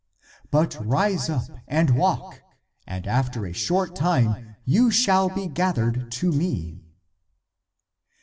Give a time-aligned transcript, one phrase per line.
[0.49, 2.41] But rise up and walk,
[2.87, 6.81] and after a short time you shall be gathered to me."